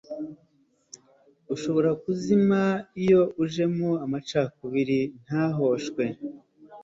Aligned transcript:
ushobora 1.53 1.91
kuzima 2.03 2.59
iyo 3.03 3.21
ujemo 3.43 3.89
amacakubiri 4.05 4.99
ntahoshwe 5.23 6.03